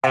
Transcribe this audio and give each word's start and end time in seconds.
Er 0.00 0.08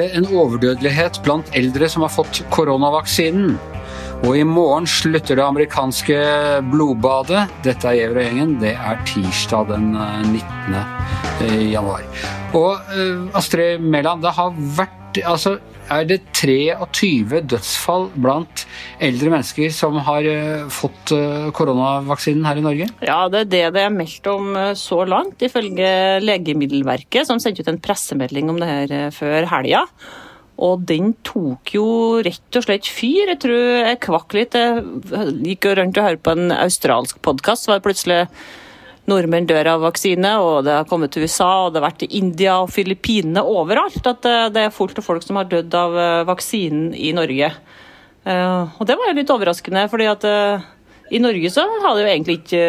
det 0.00 0.08
en 0.18 0.26
overdødelighet 0.26 1.20
blant 1.22 1.46
eldre 1.54 1.86
som 1.86 2.02
har 2.02 2.10
fått 2.10 2.40
koronavaksinen? 2.50 3.54
Og 4.26 4.34
i 4.40 4.42
morgen 4.42 4.88
slutter 4.90 5.38
det 5.38 5.44
amerikanske 5.46 6.18
blodbadet. 6.72 7.46
Dette 7.62 7.86
er 7.86 8.00
Gjever-gjengen. 8.00 8.58
Det 8.58 8.74
er 8.74 8.98
tirsdag 9.06 9.70
den 9.70 9.94
19. 9.94 10.74
Eh, 10.74 11.70
januar. 11.70 12.02
Og 12.50 12.82
uh, 12.90 13.30
Astrid 13.38 13.78
Mæland, 13.78 14.26
det 14.26 14.34
har 14.34 14.50
vært 14.58 14.96
Altså, 15.26 15.58
er 15.90 16.06
det 16.08 16.20
23 16.38 17.42
dødsfall 17.50 18.08
blant 18.14 18.64
eldre 19.02 19.32
mennesker 19.34 19.72
som 19.74 19.98
har 20.06 20.26
uh, 20.26 20.70
fått 20.72 21.14
uh, 21.16 21.50
koronavaksinen 21.56 22.46
her 22.48 22.60
i 22.60 22.64
Norge? 22.64 22.88
Ja, 23.04 23.20
det 23.32 23.44
er 23.44 23.50
det 23.50 23.66
det 23.76 23.84
er 23.84 23.94
meldt 23.94 24.30
om 24.30 24.56
så 24.78 25.02
langt, 25.08 25.42
ifølge 25.42 26.20
Legemiddelverket, 26.24 27.28
som 27.28 27.42
sendte 27.42 27.64
ut 27.64 27.70
en 27.72 27.82
pressemelding 27.82 28.50
om 28.52 28.58
det 28.60 28.70
her 28.70 29.14
før 29.14 29.48
helga. 29.50 29.84
Og 30.60 30.82
den 30.88 31.14
tok 31.24 31.72
jo 31.72 31.86
rett 32.24 32.58
og 32.58 32.66
slett 32.66 32.88
fyr. 32.88 33.32
Jeg 33.32 33.40
tror 33.40 33.60
jeg 33.88 34.00
kvakk 34.04 34.36
litt. 34.36 34.56
Jeg 34.58 34.82
gikk 35.46 35.70
rundt 35.78 36.00
og 36.00 36.08
hørte 36.08 36.24
på 36.26 36.34
en 36.36 36.52
australsk 36.52 37.20
podkast, 37.24 37.68
var 37.70 37.80
det 37.80 37.86
plutselig 37.86 38.18
nordmenn 39.08 39.48
dør 39.48 39.72
av 39.74 39.84
vaksine, 39.86 40.32
og 40.42 40.64
det 40.66 40.74
har 40.76 40.88
kommet 40.90 41.14
til 41.14 41.24
USA, 41.24 41.66
og 41.66 41.72
det 41.72 41.80
har 41.80 41.88
vært 41.88 42.04
i 42.06 42.10
India 42.20 42.58
og 42.62 42.72
Filippinene, 42.74 43.44
overalt. 43.46 44.02
At 44.06 44.26
det 44.54 44.66
er 44.66 44.74
fullt 44.74 45.00
av 45.00 45.06
folk 45.06 45.24
som 45.26 45.40
har 45.40 45.48
dødd 45.50 45.76
av 45.76 45.96
eh, 45.98 46.26
vaksinen 46.28 46.92
i 46.94 47.14
Norge. 47.16 47.54
Eh, 48.24 48.76
og 48.76 48.86
det 48.86 48.98
var 48.98 49.10
jo 49.10 49.16
litt 49.18 49.32
overraskende, 49.32 49.86
fordi 49.92 50.10
at 50.10 50.26
eh, 50.28 50.68
i 51.10 51.18
Norge 51.18 51.50
så 51.50 51.64
har 51.82 51.96
det 51.96 52.04
jo 52.04 52.10
egentlig 52.10 52.36
ikke 52.38 52.62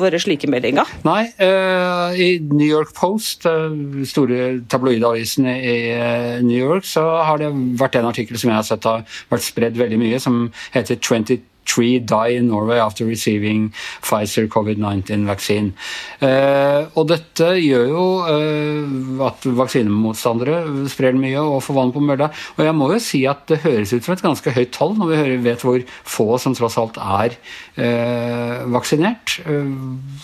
vært 0.00 0.24
slike 0.24 0.48
meldinger. 0.50 0.88
Nei, 1.06 1.28
uh, 1.38 2.10
i 2.18 2.40
New 2.42 2.66
York 2.66 2.90
Post, 2.96 3.46
uh, 3.46 3.70
store 4.08 4.58
tabloidavisen 4.70 5.46
i 5.52 5.76
uh, 5.94 6.42
New 6.42 6.58
York, 6.58 6.88
så 6.90 7.04
har 7.22 7.38
det 7.38 7.52
vært 7.78 8.00
en 8.00 8.10
artikkel 8.10 8.40
som 8.40 8.50
jeg 8.50 8.58
har 8.58 8.66
sett 8.66 8.88
har 8.90 9.06
vært 9.30 9.46
spredd 9.46 9.78
veldig 9.78 10.00
mye, 10.00 10.18
som 10.22 10.48
heter 10.74 10.98
20 10.98 11.38
three 11.66 11.98
die 11.98 12.36
in 12.38 12.48
Norway 12.48 12.78
after 12.78 13.06
receiving 13.06 13.72
Pfizer 14.02 14.46
covid-19 14.48 15.26
vaccine. 15.28 15.72
Eh, 16.20 16.84
og 16.94 17.08
dette 17.10 17.50
gjør 17.60 17.86
jo 17.90 18.06
eh, 18.30 19.26
at 19.26 19.46
vaksinemotstandere 19.60 20.88
sprer 20.92 21.18
mye 21.18 21.42
og 21.42 21.62
får 21.64 21.78
vann 21.78 21.94
på 21.94 22.02
mølla. 22.04 22.30
Og 22.56 22.64
jeg 22.66 22.78
må 22.78 22.90
jo 22.94 23.02
si 23.02 23.24
at 23.30 23.46
det 23.50 23.62
høres 23.64 23.94
ut 23.94 24.04
som 24.04 24.16
et 24.16 24.24
ganske 24.24 24.56
høyt 24.56 24.74
tall 24.74 24.96
når 24.98 25.12
vi 25.12 25.20
hører, 25.22 25.44
vet 25.44 25.64
hvor 25.64 25.86
få 26.16 26.28
som 26.42 26.56
tross 26.56 26.78
alt 26.80 27.00
er 27.00 27.38
eh, 27.76 28.64
vaksinert. 28.74 29.38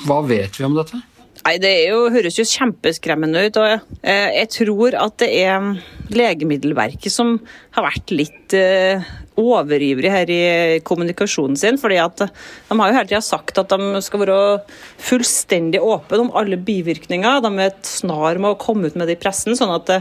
hva 0.06 0.20
vet 0.27 0.58
vi 0.58 0.66
om 0.68 0.77
dette? 0.78 1.00
Nei, 1.41 1.56
Det 1.62 1.72
jo, 1.88 2.02
høres 2.12 2.36
jo 2.36 2.44
kjempeskremmende 2.44 3.46
ut. 3.46 3.56
og 3.56 3.66
jeg, 3.70 3.80
jeg 4.36 4.48
tror 4.58 4.96
at 5.06 5.16
det 5.22 5.30
er 5.41 5.70
Legemiddelverket 6.11 7.12
som 7.12 7.38
har 7.75 7.87
vært 7.87 8.13
litt 8.15 8.55
eh, 8.57 9.05
overivrige 9.41 10.13
her 10.13 10.33
i 10.33 10.43
kommunikasjonen 10.87 11.59
sin. 11.59 11.79
fordi 11.81 12.01
at 12.03 12.25
De 12.25 12.79
har 12.79 12.91
jo 12.91 12.97
hele 12.97 13.09
tida 13.09 13.23
sagt 13.25 13.61
at 13.63 13.71
de 13.71 14.03
skal 14.05 14.25
være 14.25 14.41
fullstendig 14.99 15.83
åpne 15.83 16.27
om 16.27 16.35
alle 16.37 16.59
bivirkninger. 16.59 17.41
De 17.45 17.65
er 17.67 17.79
snar 17.87 18.43
med 18.43 18.53
å 18.53 18.61
komme 18.61 18.91
ut 18.91 18.98
med 18.98 19.09
det 19.09 19.19
i 19.19 19.23
pressen, 19.23 19.57
sånn 19.59 19.75
at 19.75 19.87
det, 19.91 20.01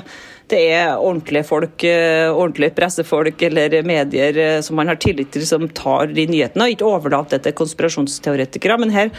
det 0.50 0.62
er 0.74 0.98
ordentlige 0.98 1.46
folk, 1.46 1.86
eh, 1.86 2.28
ordentlige 2.34 2.76
pressefolk 2.78 3.42
eller 3.50 3.80
medier 3.86 4.44
eh, 4.44 4.60
som 4.66 4.80
man 4.80 4.90
har 4.90 5.00
tillit 5.02 5.32
til, 5.36 5.46
som 5.48 5.70
tar 5.70 6.10
de 6.14 6.26
nyhetene. 6.30 6.72
Ikke 6.74 6.90
overlat 6.90 7.36
det 7.36 7.44
til 7.46 7.58
konspirasjonsteoretikere. 7.62 8.80
Men 8.82 8.96
her 8.96 9.14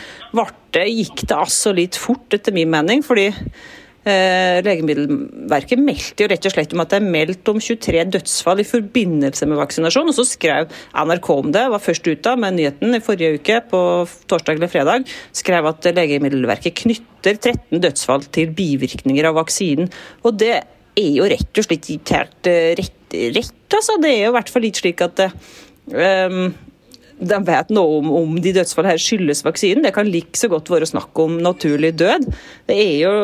det, 0.75 0.89
gikk 0.91 1.27
det 1.27 1.39
altså 1.39 1.75
litt 1.75 1.98
fort, 1.98 2.27
etter 2.34 2.55
min 2.55 2.71
mening. 2.71 3.06
fordi 3.06 3.31
Eh, 3.31 3.89
Legemiddelverket 4.01 5.81
meldte 5.83 6.25
jo 6.25 6.29
rett 6.31 6.47
og 6.48 6.55
slett 6.55 6.72
om 6.72 6.81
at 6.81 6.93
det 6.93 7.00
er 7.03 7.11
meldt 7.12 7.50
om 7.53 7.59
23 7.61 8.05
dødsfall 8.15 8.62
i 8.62 8.69
forbindelse 8.69 9.49
med 9.50 9.61
vaksinasjon. 9.61 10.09
og 10.09 10.16
Så 10.16 10.25
skrev 10.25 10.71
NRK 10.97 11.28
om 11.34 11.50
det, 11.53 11.66
var 11.69 11.84
først 11.84 12.09
ute 12.09 12.37
med 12.41 12.56
nyheten 12.56 12.97
i 12.97 13.03
forrige 13.05 13.37
uke, 13.37 13.60
på 13.69 13.83
torsdag 14.31 14.56
eller 14.56 14.72
fredag. 14.72 15.05
Skrev 15.37 15.69
at 15.69 15.91
Legemiddelverket 15.97 16.78
knytter 16.81 17.37
13 17.37 17.83
dødsfall 17.84 18.25
til 18.33 18.55
bivirkninger 18.56 19.28
av 19.28 19.37
vaksinen. 19.37 19.93
Og 20.25 20.41
det 20.41 20.56
er 20.56 21.12
jo 21.12 21.28
rett 21.28 21.60
og 21.60 21.69
slett 21.69 21.93
helt 21.93 22.50
eh, 22.50 22.72
rett, 22.81 23.21
rett, 23.37 23.77
altså. 23.77 24.00
Det 24.00 24.15
er 24.15 24.25
jo 24.25 24.33
i 24.33 24.37
hvert 24.39 24.53
fall 24.53 24.65
litt 24.65 24.81
slik 24.81 25.05
at 25.05 25.27
um, 25.28 26.50
de 27.21 27.39
vet 27.47 27.72
noe 27.77 27.99
om, 28.00 28.09
om 28.22 28.39
de 28.41 28.55
dødsfallene 28.56 28.94
her 28.94 29.03
skyldes 29.03 29.44
vaksinen. 29.44 29.84
Det 29.84 29.93
kan 29.97 30.09
like 30.09 30.41
så 30.41 30.49
godt 30.53 30.72
være 30.72 30.89
snakk 30.89 31.21
om 31.21 31.37
naturlig 31.44 31.93
død. 32.00 32.31
Det 32.71 32.81
er 32.81 32.97
jo 33.05 33.15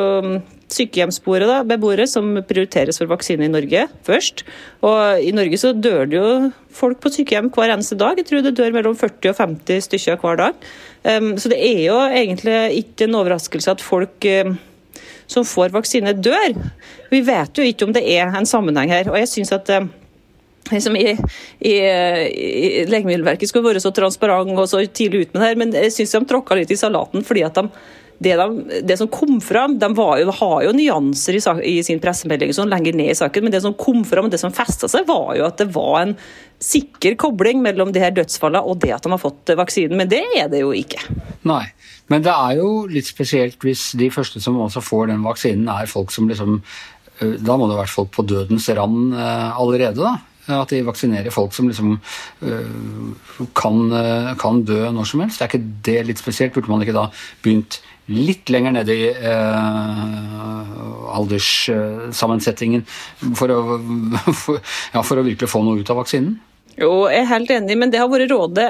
sykehjemsboere, 0.76 1.48
da, 1.48 1.58
beboere, 1.66 2.06
som 2.10 2.28
prioriteres 2.46 3.00
for 3.00 3.10
vaksine 3.10 3.46
i 3.46 3.52
Norge 3.52 3.86
først. 4.06 4.44
Og 4.86 5.24
I 5.24 5.32
Norge 5.36 5.60
så 5.60 5.72
dør 5.72 6.06
det 6.10 6.20
jo 6.20 6.30
folk 6.76 7.00
på 7.02 7.12
sykehjem 7.14 7.50
hver 7.54 7.74
eneste 7.74 7.98
dag. 8.00 8.18
Jeg 8.20 8.28
tror 8.28 8.44
det 8.44 8.56
dør 8.58 8.74
mellom 8.76 8.96
40 8.98 9.32
og 9.32 9.42
50 9.42 9.88
stykker 9.88 10.22
hver 10.22 10.40
dag. 10.42 10.70
Um, 11.06 11.34
så 11.40 11.52
det 11.52 11.60
er 11.62 11.84
jo 11.86 11.98
egentlig 12.06 12.56
ikke 12.82 13.06
en 13.06 13.20
overraskelse 13.20 13.76
at 13.76 13.84
folk 13.84 14.26
um, 14.46 14.56
som 15.30 15.46
får 15.46 15.74
vaksine, 15.74 16.14
dør. 16.22 16.56
Vi 17.10 17.22
vet 17.26 17.58
jo 17.58 17.66
ikke 17.66 17.88
om 17.88 17.94
det 17.94 18.04
er 18.06 18.30
en 18.30 18.48
sammenheng 18.48 18.92
her. 18.92 19.10
og 19.10 19.18
jeg 19.18 19.32
synes 19.32 19.52
at 19.56 19.70
liksom 20.72 20.96
i, 20.96 21.12
i, 21.60 21.74
i, 21.74 22.84
Legemiddelverket 22.90 23.50
skulle 23.50 23.68
være 23.68 23.82
så 23.82 23.92
transparent 23.94 24.56
og 24.56 24.68
så 24.70 24.82
tidlig 24.86 25.26
ut 25.26 25.34
med 25.34 25.40
det 25.40 25.48
her, 25.48 25.60
men 25.60 25.74
jeg 25.76 25.94
syns 25.94 26.16
de 26.16 26.22
tråkka 26.30 26.58
litt 26.58 26.72
i 26.74 26.78
salaten. 26.80 27.24
fordi 27.26 27.44
at 27.46 27.58
de 27.58 27.68
det, 28.18 28.32
de, 28.36 28.80
det, 28.88 28.96
som 28.96 29.08
kom 29.12 29.40
fram, 29.44 29.78
De 29.78 29.90
jo, 29.92 30.32
har 30.38 30.64
jo 30.64 30.72
nyanser 30.72 31.36
i, 31.36 31.42
i, 31.68 31.76
sin 31.84 32.00
pressemelding 32.00 32.54
sånn 32.56 32.72
lenger 32.72 32.96
ned 32.96 33.12
i 33.12 33.18
saken, 33.18 33.44
men 33.44 33.52
det 33.52 33.60
som 33.64 33.76
kom 33.76 34.04
fram, 34.08 34.28
og 34.28 34.32
det 34.32 34.40
som 34.40 34.54
festa 34.54 34.88
seg, 34.88 35.04
var 35.08 35.34
jo 35.36 35.46
at 35.48 35.60
det 35.60 35.68
var 35.74 36.00
en 36.02 36.14
sikker 36.62 37.18
kobling 37.20 37.60
mellom 37.64 37.92
de 37.92 38.00
her 38.00 38.14
dødsfallene 38.16 38.64
og 38.64 38.80
det 38.80 38.94
at 38.96 39.04
de 39.04 39.12
har 39.12 39.20
fått 39.20 39.52
vaksinen. 39.58 39.98
Men 40.00 40.08
det 40.08 40.22
er 40.38 40.48
det 40.52 40.62
jo 40.62 40.72
ikke. 40.76 41.02
Nei, 41.48 41.64
men 42.12 42.24
det 42.24 42.32
er 42.32 42.60
jo 42.60 42.70
litt 42.90 43.08
spesielt 43.08 43.60
hvis 43.64 43.90
de 43.98 44.08
første 44.14 44.40
som 44.42 44.56
også 44.64 44.84
får 44.84 45.10
den 45.12 45.26
vaksinen, 45.26 45.68
er 45.68 45.90
folk 45.90 46.14
som 46.14 46.30
liksom 46.30 46.60
øh, 47.20 47.36
Da 47.42 47.56
må 47.56 47.68
det 47.68 47.76
ha 47.76 47.82
vært 47.82 47.92
folk 47.92 48.14
på 48.14 48.24
dødens 48.28 48.70
rand 48.78 49.12
øh, 49.12 49.60
allerede, 49.60 50.00
da? 50.00 50.16
At 50.46 50.70
de 50.70 50.84
vaksinerer 50.86 51.34
folk 51.34 51.50
som 51.56 51.66
liksom 51.66 51.96
øh, 52.46 53.46
kan, 53.58 53.80
kan, 54.38 54.60
dø 54.62 54.84
når 54.94 55.08
som 55.10 55.24
helst. 55.24 55.42
Er 55.42 55.50
ikke 55.50 55.72
det 55.88 56.04
litt 56.06 56.22
spesielt? 56.22 56.54
Burde 56.54 56.70
man 56.70 56.84
ikke 56.84 56.94
da 56.94 57.08
begynt 57.42 57.80
litt 58.12 58.50
lenger 58.52 58.76
nede 58.76 58.94
i 58.94 59.06
eh, 59.10 60.74
alderssammensetningen 61.16 62.84
for 63.36 63.52
å, 63.52 63.78
for, 64.42 64.60
ja, 64.94 65.02
for 65.02 65.18
å 65.18 65.26
virkelig 65.26 65.50
få 65.50 65.62
noe 65.66 65.80
ut 65.80 65.90
av 65.92 66.00
vaksinen? 66.02 66.36
Jo, 66.76 67.06
jeg 67.08 67.24
er 67.24 67.30
helt 67.30 67.52
enig, 67.54 67.78
men 67.80 67.92
det 67.92 68.02
har 68.02 68.10
vært 68.12 68.30
rådet 68.30 68.68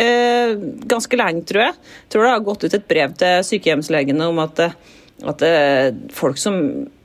eh, 0.00 0.54
ganske 0.88 1.18
lenge, 1.18 1.46
tror 1.48 1.66
jeg. 1.66 1.76
Tror 2.12 2.26
det 2.26 2.32
har 2.34 2.48
gått 2.48 2.66
ut 2.66 2.76
et 2.76 2.88
brev 2.88 3.14
til 3.18 3.46
sykehjemslegene 3.48 4.28
om 4.28 4.42
at, 4.44 4.66
at 5.32 5.44
eh, 5.48 5.88
folk 6.12 6.40
som, 6.40 6.58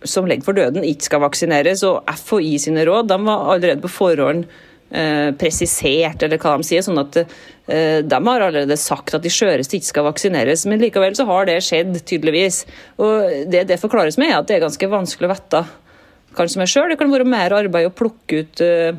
som 0.03 0.27
legger 0.27 0.49
for 0.49 0.57
døden, 0.57 0.85
ikke 0.85 1.07
skal 1.09 1.23
vaksineres. 1.23 1.85
Og 1.87 2.03
FHI 2.19 2.57
sine 2.67 2.85
råd 2.87 3.09
de 3.13 3.21
var 3.23 3.53
allerede 3.55 3.83
på 3.85 3.93
forhånd 4.01 4.45
Eh, 4.87 5.33
presisert, 5.35 6.21
eller 6.23 6.39
hva 6.39 6.53
de 6.55 6.63
sier. 6.63 6.83
sånn 6.85 7.01
at 7.01 7.17
eh, 7.19 7.99
De 7.99 8.19
har 8.23 8.43
allerede 8.45 8.77
sagt 8.79 9.17
at 9.17 9.25
de 9.25 9.31
skjøreste 9.31 9.75
ikke 9.75 9.89
skal 9.89 10.05
vaksineres, 10.07 10.63
men 10.63 10.79
likevel 10.79 11.17
så 11.17 11.25
har 11.27 11.49
det 11.49 11.57
skjedd, 11.65 11.91
tydeligvis. 12.07 12.61
Og 12.95 13.51
Det 13.51 13.65
det 13.67 13.81
forklares 13.81 14.15
med, 14.17 14.31
er 14.31 14.39
at 14.39 14.47
det 14.47 14.55
er 14.55 14.63
ganske 14.63 14.87
vanskelig 14.87 15.27
å 15.27 15.33
vite 15.33 15.65
som 16.37 16.61
er 16.63 16.69
sjøl. 16.71 16.87
Det 16.93 16.99
kan 17.01 17.11
være 17.11 17.27
mer 17.27 17.51
arbeid 17.57 17.89
å 17.89 17.97
plukke 17.97 18.45
ut 18.45 18.61
eh, 18.63 18.95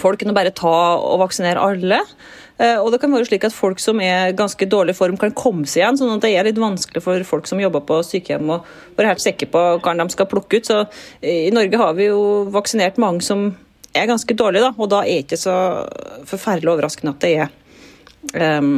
folk 0.00 0.22
enn 0.22 0.32
å 0.32 0.36
bare 0.38 0.54
ta 0.56 0.72
og 0.96 1.20
vaksinere 1.20 1.60
alle. 1.60 2.00
Og 2.54 2.92
det 2.94 3.00
kan 3.02 3.10
være 3.10 3.26
slik 3.26 3.42
at 3.48 3.54
folk 3.54 3.80
som 3.82 3.98
er 3.98 4.28
i 4.30 4.34
ganske 4.38 4.68
dårlig 4.70 4.94
form, 4.94 5.16
kan 5.18 5.32
komme 5.34 5.66
seg 5.66 5.80
igjen. 5.80 5.96
sånn 5.98 6.12
at 6.14 6.22
det 6.22 6.30
er 6.38 6.46
litt 6.46 6.60
vanskelig 6.62 7.02
for 7.02 7.24
folk 7.26 7.48
som 7.50 7.58
jobber 7.58 7.82
på 7.82 7.98
sykehjem 8.06 8.52
å 8.54 8.60
være 8.94 9.10
helt 9.10 9.24
sikre 9.24 9.48
på 9.50 9.62
hva 9.82 9.94
de 9.98 10.06
skal 10.14 10.28
plukke 10.30 10.60
ut. 10.62 10.70
Så 10.70 10.84
I 11.18 11.50
Norge 11.50 11.80
har 11.82 11.98
vi 11.98 12.06
jo 12.06 12.22
vaksinert 12.54 13.00
mange 13.02 13.26
som 13.26 13.48
er 13.94 14.10
ganske 14.10 14.36
dårlig, 14.36 14.62
da. 14.64 14.72
Og 14.76 14.90
da 14.92 15.04
er 15.04 15.20
det 15.20 15.26
ikke 15.26 15.40
så 15.40 15.56
forferdelig 16.28 16.72
overraskende 16.74 17.14
at 17.14 17.24
det 17.24 17.32
er 17.44 18.60
um, 18.60 18.76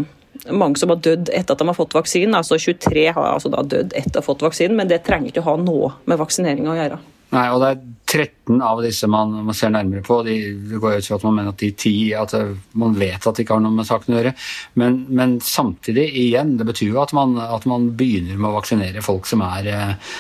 mange 0.53 0.81
som 0.81 0.93
har 0.93 1.03
dødd 1.03 1.33
etter 1.33 1.57
at 1.57 1.63
de 1.63 1.69
har 1.71 1.79
fått 1.79 1.97
vaksinen. 1.97 2.37
Altså 2.39 2.59
23 2.61 3.09
har 3.11 3.29
altså 3.33 3.53
da 3.53 3.65
dødd 3.65 3.97
etter 3.97 4.21
å 4.21 4.23
ha 4.23 4.29
fått 4.31 4.47
vaksinen, 4.47 4.79
men 4.79 4.91
det 4.91 5.05
trenger 5.07 5.33
ikke 5.33 5.45
å 5.45 5.51
ha 5.53 5.59
noe 5.61 5.93
med 6.07 6.21
vaksineringa 6.23 6.73
å 6.73 6.81
gjøre. 6.81 7.03
Nei, 7.35 7.47
og 7.51 7.59
det 7.59 7.69
er 7.73 7.79
13 8.07 8.61
av 8.63 8.81
disse 8.85 9.09
man, 9.11 9.33
man 9.49 9.57
ser 9.57 9.73
nærmere 9.75 10.05
på. 10.07 10.21
De, 10.25 10.37
det 10.71 10.79
går 10.81 11.01
ut 11.01 11.09
fra 11.09 11.17
at 11.19 11.25
man 11.27 11.35
mener 11.35 11.51
at 11.51 11.59
de 11.59 11.73
10 11.73 12.13
at 12.21 12.35
Man 12.79 12.95
vet 12.95 13.27
at 13.27 13.35
det 13.35 13.43
ikke 13.43 13.57
har 13.57 13.65
noe 13.65 13.75
med 13.75 13.89
saken 13.89 14.15
å 14.15 14.21
gjøre. 14.21 14.33
Men, 14.79 15.01
men 15.11 15.35
samtidig, 15.43 16.07
igjen, 16.23 16.55
det 16.61 16.69
betyr 16.69 16.95
jo 16.95 17.03
at 17.03 17.15
man, 17.17 17.35
at 17.43 17.67
man, 17.67 17.91
begynner 17.99 18.39
med 18.39 18.51
å 18.53 18.55
vaksinere 18.61 19.03
folk 19.05 19.27
som 19.27 19.43
er 19.43 19.73
eh, 19.73 20.15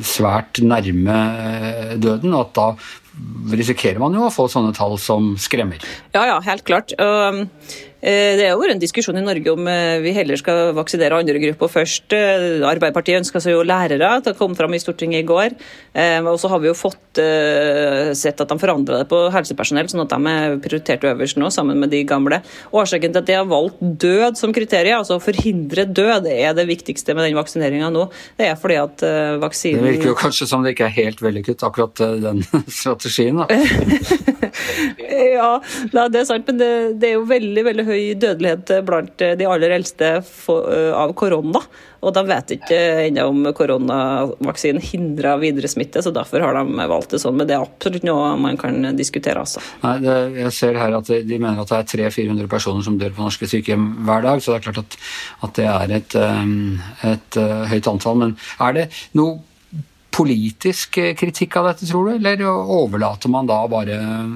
svært 0.00 0.62
nærme 0.64 1.18
eh, 1.44 1.94
døden, 2.00 2.32
og 2.32 2.46
at 2.46 2.56
da 2.56 2.68
risikerer 3.52 4.00
man 4.02 4.14
jo 4.16 4.26
å 4.26 4.32
få 4.32 4.48
sånne 4.50 4.74
tall 4.76 4.96
som 5.00 5.32
skremmer. 5.40 5.82
Ja, 6.14 6.24
ja, 6.28 6.38
helt 6.44 6.64
klart. 6.68 6.94
Eh, 6.96 7.42
det 8.02 8.48
har 8.48 8.56
vært 8.58 8.74
en 8.74 8.80
diskusjon 8.82 9.18
i 9.20 9.22
Norge 9.22 9.52
om 9.52 9.68
eh, 9.70 10.00
vi 10.02 10.10
heller 10.16 10.38
skal 10.40 10.72
vaksinere 10.74 11.20
andre 11.22 11.38
grupper 11.38 11.70
først. 11.70 12.10
Eh, 12.16 12.58
Arbeiderpartiet 12.66 13.20
ønsker 13.20 13.44
seg 13.44 13.54
jo 13.54 13.60
lærere, 13.62 14.16
det 14.26 14.34
kom 14.40 14.56
fram 14.58 14.74
i 14.74 14.80
Stortinget 14.82 15.22
i 15.22 15.28
går. 15.28 15.54
Og 15.92 16.38
så 16.40 16.48
har 16.48 16.62
vi 16.62 16.70
jo 16.70 16.74
fått 16.74 17.18
sett 18.16 18.38
at 18.40 18.48
de 18.48 18.56
forandra 18.56 19.02
det 19.02 19.06
på 19.10 19.18
helsepersonell, 19.34 19.90
sånn 19.92 20.06
at 20.06 20.14
de 20.14 20.30
er 20.30 20.54
prioritert 20.64 21.04
øverst 21.04 21.36
nå, 21.36 21.50
sammen 21.52 21.76
med 21.78 21.92
de 21.92 22.00
gamle. 22.08 22.38
Årsaken 22.72 23.12
til 23.12 23.20
at 23.20 23.28
de 23.28 23.36
har 23.36 23.50
valgt 23.50 23.82
død 24.00 24.40
som 24.40 24.54
kriterium, 24.56 25.02
altså 25.02 25.18
å 25.18 25.22
forhindre 25.22 25.84
død, 25.84 26.30
er 26.32 26.56
det 26.56 26.64
viktigste 26.70 27.12
med 27.14 27.28
den 27.28 27.36
vaksineringa 27.36 27.92
nå. 27.92 28.06
Det 28.40 28.48
er 28.48 28.56
fordi 28.58 28.78
at 28.80 29.04
vaksinen 29.42 29.84
Det 29.84 29.92
virker 29.98 30.14
jo 30.14 30.16
kanskje 30.22 30.48
som 30.48 30.64
det 30.64 30.72
ikke 30.72 30.88
er 30.88 30.96
helt 30.96 31.20
vellykket, 31.22 31.66
akkurat 31.68 32.02
den 32.24 32.40
strategien, 32.80 33.42
da. 33.42 33.46
ja, 35.36 35.52
det 35.92 36.22
er 36.22 36.28
sant, 36.32 36.48
men 36.48 36.62
det, 36.62 36.72
det 37.02 37.12
er 37.12 37.18
jo 37.18 37.28
veldig, 37.28 37.68
veldig 37.68 37.88
høy 37.91 37.91
høy 37.92 38.12
dødelighet 38.18 38.74
blant 38.86 39.24
de 39.38 39.48
aller 39.48 39.76
eldste 39.76 40.14
eh, 40.18 40.92
av 40.96 41.14
korona. 41.18 41.62
Og 42.02 42.10
de 42.16 42.22
vet 42.26 42.54
ikke 42.56 42.78
ennå 43.04 43.28
om 43.30 43.44
koronavaksinen 43.54 44.82
hindrer 44.82 45.38
videre 45.42 45.70
smitte, 45.70 46.02
så 46.02 46.10
derfor 46.14 46.42
har 46.42 46.58
de 46.58 46.86
valgt 46.90 47.14
det 47.14 47.20
sånn. 47.22 47.36
Men 47.38 47.46
det 47.46 47.54
er 47.54 47.62
absolutt 47.62 48.06
noe 48.08 48.32
man 48.42 48.58
kan 48.58 48.90
diskutere. 48.98 49.44
Altså. 49.44 49.62
Nei, 49.84 49.94
det, 50.02 50.16
jeg 50.40 50.56
ser 50.56 50.80
her 50.82 50.98
at 50.98 51.12
de 51.12 51.38
mener 51.38 51.62
at 51.62 51.70
det 51.70 51.78
er 51.78 52.10
300-400 52.10 52.50
personer 52.50 52.88
som 52.88 52.98
dør 52.98 53.14
på 53.14 53.28
norske 53.28 53.46
sykehjem 53.50 53.86
hver 54.08 54.26
dag, 54.26 54.42
så 54.42 54.56
det 54.56 54.58
er 54.58 54.66
klart 54.66 54.82
at, 54.82 54.98
at 55.46 55.56
det 55.60 55.70
er 55.76 55.96
et, 56.00 56.18
eh, 56.18 56.42
et, 56.42 57.14
et 57.14 57.40
eh, 57.44 57.64
høyt 57.70 57.94
antall. 57.94 58.20
Men 58.24 58.36
er 58.66 58.78
det 58.80 58.90
noe 59.18 59.38
politisk 60.12 60.98
eh, 61.00 61.14
kritikk 61.18 61.56
av 61.60 61.70
dette, 61.70 61.88
tror 61.88 62.08
du? 62.08 62.14
Eller 62.16 62.44
overlater 62.46 63.32
man 63.32 63.48
da 63.48 63.60
bare 63.70 63.96
eh, 63.96 64.30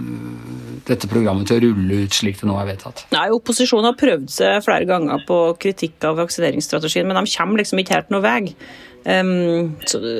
dette 0.88 1.11
programmet 1.11 1.49
til 1.49 1.58
å 1.58 1.64
rulle 1.69 2.02
ut 2.06 2.17
slik 2.17 2.40
det 2.40 2.49
nå 2.49 2.56
er 2.61 2.70
vedtatt? 2.73 3.06
Nei, 3.14 3.28
Opposisjonen 3.34 3.90
har 3.90 4.00
prøvd 4.00 4.28
seg 4.32 4.64
flere 4.67 4.88
ganger 4.88 5.25
på 5.28 5.40
kritikk 5.62 6.08
av 6.08 6.20
vaksineringsstrategien, 6.23 7.08
men 7.08 7.20
de 7.20 7.32
kommer 7.37 7.62
liksom 7.62 7.82
ikke 7.82 7.99
helt 7.99 8.14
noe 8.14 8.25
vei. 8.25 8.43
Um, 9.06 9.76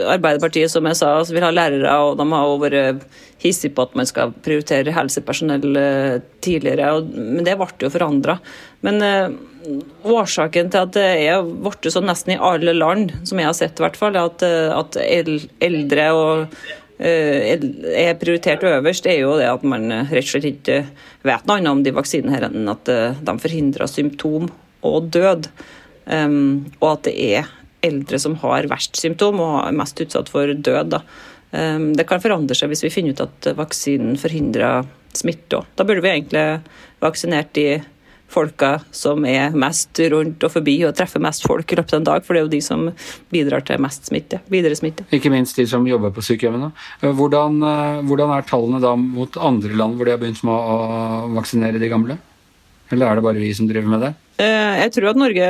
Arbeiderpartiet 0.06 0.70
som 0.70 0.87
jeg 0.87 0.99
sa, 1.00 1.17
vil 1.26 1.43
ha 1.43 1.50
lærere, 1.55 1.97
og 2.06 2.20
de 2.20 2.26
har 2.31 2.53
vært 2.62 3.06
hissige 3.43 3.75
på 3.75 3.88
at 3.88 3.97
man 3.99 4.06
skal 4.06 4.35
prioritere 4.47 4.94
helsepersonell 4.94 5.67
tidligere. 6.44 6.93
Og, 6.94 7.11
men 7.17 7.47
det 7.47 7.56
ble 7.58 7.70
jo 7.82 7.93
forandra. 7.93 8.38
Men 8.87 9.03
uh, 9.03 9.56
årsaken 10.06 10.72
til 10.72 10.86
at 10.86 10.94
det 10.96 11.06
er 11.26 11.44
blitt 11.44 11.88
sånn 11.92 12.08
nesten 12.08 12.34
i 12.34 12.40
alle 12.40 12.74
land, 12.76 13.14
som 13.28 13.40
jeg 13.40 13.48
har 13.48 13.56
sett, 13.58 13.78
i 13.78 13.84
hvert 13.86 13.98
fall, 14.00 14.18
at, 14.20 14.44
uh, 14.46 14.72
at 14.78 14.98
eldre 14.98 16.10
og 16.16 16.58
er 16.96 18.14
prioritert 18.16 18.62
øverst, 18.64 19.04
er 19.04 19.18
jo 19.20 19.34
det 19.36 19.50
at 19.50 19.64
man 19.68 19.90
rett 20.08 20.22
og 20.22 20.30
slett 20.30 20.46
ikke 20.48 20.78
vet 21.28 21.44
noe 21.44 21.58
annet 21.58 21.74
om 21.74 21.82
de 21.84 21.92
vaksinene 21.92 22.32
her 22.32 22.46
enn 22.46 22.70
at 22.72 22.88
de 22.88 23.34
forhindrer 23.42 23.90
symptom 23.92 24.46
og 24.80 25.10
død. 25.12 25.50
Um, 26.08 26.72
og 26.80 26.94
at 26.94 27.04
det 27.10 27.14
er 27.36 27.50
eldre 27.84 28.19
som 28.22 28.38
har 28.40 28.69
verst 28.70 28.96
symptom 28.96 29.42
og 29.44 29.58
er 29.66 29.76
mest 29.76 30.00
utsatt 30.02 30.30
for 30.32 30.48
død. 30.48 30.96
Ehm, 31.56 31.90
det 31.96 32.06
kan 32.08 32.22
forandre 32.22 32.56
seg 32.56 32.72
hvis 32.72 32.84
vi 32.86 32.92
finner 32.92 33.16
ut 33.16 33.26
at 33.26 33.50
vaksinen 33.58 34.16
forhindrer 34.20 34.86
smitte. 35.16 35.62
Da 35.78 35.86
burde 35.86 36.04
vi 36.04 36.12
egentlig 36.12 36.46
vaksinert 37.02 37.52
de 37.56 37.80
folka 38.32 38.81
som 38.94 39.25
er 39.28 39.55
mest 39.56 39.99
rundt 40.12 40.44
og 40.44 40.52
forbi 40.52 40.76
og 40.87 40.94
treffer 40.99 41.23
mest 41.23 41.46
folk 41.46 41.70
i 41.73 41.78
løpet 41.78 41.94
av 41.94 42.00
en 42.00 42.08
dag, 42.11 42.26
for 42.26 42.34
det 42.34 42.43
er 42.43 42.46
jo 42.46 42.52
de 42.56 42.62
som 42.64 42.87
bidrar 43.32 43.64
til 43.67 43.82
mest 43.82 44.11
smitte, 44.11 44.40
videre 44.52 44.78
smitte. 44.78 45.06
Ikke 45.14 45.32
minst 45.32 45.58
de 45.58 45.67
som 45.70 45.87
jobber 45.87 46.14
på 46.14 46.25
sykehjemmene. 46.26 46.73
Eh, 47.00 47.12
hvordan, 47.17 47.61
eh, 47.62 48.02
hvordan 48.06 48.34
er 48.37 48.49
tallene 48.49 48.82
da 48.82 48.94
mot 48.99 49.38
andre 49.38 49.75
land 49.78 49.96
hvor 49.96 50.08
de 50.08 50.17
har 50.17 50.23
begynt 50.23 50.44
med 50.46 50.55
å 50.55 51.34
vaksinere 51.37 51.82
de 51.82 51.93
gamle? 51.93 52.19
Eller 52.90 53.08
er 53.08 53.19
det 53.19 53.26
bare 53.26 53.43
vi 53.43 53.55
som 53.55 53.67
driver 53.67 53.90
med 53.90 54.05
det? 54.05 54.12
Eh, 54.43 54.75
jeg 54.82 54.93
tror 54.94 55.11
at 55.11 55.19
Norge 55.19 55.49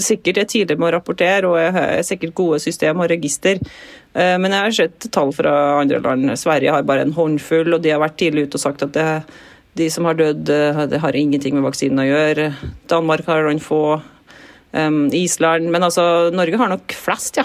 sikkert 0.00 0.40
er 0.40 0.48
tidlig 0.50 0.78
med 0.78 0.88
å 0.88 0.94
rapportere 0.96 1.50
og 1.50 1.58
er 1.60 2.02
sikkert 2.06 2.34
gode 2.34 2.58
system 2.62 3.02
og 3.02 3.10
register. 3.10 3.60
Men 4.10 4.50
jeg 4.50 4.64
har 4.64 4.72
sett 4.74 5.04
tall 5.14 5.30
fra 5.30 5.52
andre 5.78 6.00
land. 6.02 6.32
Sverige 6.34 6.72
har 6.74 6.82
bare 6.82 7.04
en 7.04 7.12
håndfull, 7.14 7.76
og 7.76 7.84
de 7.84 7.92
har 7.92 8.00
vært 8.02 8.16
tidlig 8.18 8.48
ute 8.48 8.58
og 8.58 8.62
sagt 8.64 8.82
at 8.82 8.96
det, 8.96 9.04
de 9.78 9.90
som 9.92 10.08
har 10.08 10.18
dødd, 10.18 10.50
eh, 10.50 10.86
det 10.90 11.02
har 11.02 11.18
ingenting 11.18 11.54
med 11.56 11.66
vaksinen 11.68 12.02
å 12.02 12.08
gjøre. 12.08 12.48
Danmark 12.90 13.28
har 13.30 13.46
noen 13.46 13.62
få. 13.62 14.00
Island 14.70 15.66
Men 15.74 15.82
altså, 15.82 16.30
Norge 16.30 16.54
har 16.54 16.68
nok 16.70 16.92
flest, 16.94 17.40
ja. 17.40 17.42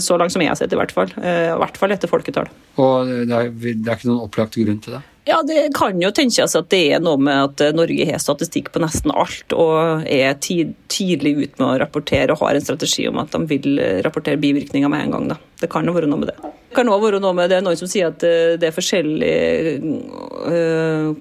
Så 0.00 0.16
langt 0.16 0.32
som 0.32 0.40
jeg 0.40 0.48
har 0.48 0.56
sett, 0.56 0.72
i 0.72 0.78
hvert 0.80 0.94
fall. 0.96 1.10
I 1.20 1.52
hvert 1.60 1.76
fall 1.76 1.92
etter 1.92 2.08
folketall. 2.08 2.48
Og 2.80 3.10
det 3.28 3.28
er, 3.28 3.50
det 3.52 3.84
er 3.84 3.98
ikke 3.98 4.08
noen 4.08 4.24
opplagt 4.24 4.56
grunn 4.56 4.80
til 4.80 4.96
det? 4.96 5.02
Ja, 5.24 5.42
Det 5.42 5.70
kan 5.74 6.00
jo 6.02 6.10
tenkes 6.10 6.56
at 6.58 6.70
det 6.72 6.80
er 6.96 7.02
noe 7.02 7.20
med 7.20 7.36
at 7.38 7.62
eh, 7.62 7.74
Norge 7.76 8.06
har 8.08 8.18
statistikk 8.18 8.72
på 8.74 8.82
nesten 8.82 9.12
alt 9.14 9.54
og 9.54 10.02
er 10.10 10.34
tidlig 10.42 11.34
ute 11.36 11.60
med 11.60 11.68
å 11.68 11.76
rapportere 11.84 12.34
og 12.34 12.42
har 12.42 12.58
en 12.58 12.64
strategi 12.64 13.06
om 13.06 13.20
at 13.22 13.30
de 13.30 13.46
vil 13.46 13.78
eh, 13.78 14.00
rapportere 14.02 14.40
bivirkninger 14.42 14.90
med 14.90 15.06
en 15.06 15.14
gang. 15.14 15.28
Da. 15.30 15.38
Det 15.62 15.70
kan 15.70 15.86
jo 15.86 15.94
være 15.94 16.10
noe 16.10 16.24
med 16.24 16.32
det. 16.32 16.52
Kan 16.72 16.88
også 16.88 17.04
være 17.04 17.20
noe 17.22 17.36
med 17.36 17.50
det 17.52 17.58
er 17.58 17.64
noen 17.64 17.78
som 17.78 17.90
sier 17.90 18.12
at 18.12 18.24
eh, 18.26 18.54
det 18.60 18.68
er 18.68 18.76
forskjellig 18.76 19.34